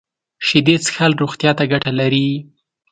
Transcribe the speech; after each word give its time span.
شیدې 0.47 0.75
څښل 0.83 1.11
روغتیا 1.21 1.51
ته 1.57 1.63
ګټه 1.71 1.91
لري 1.99 2.27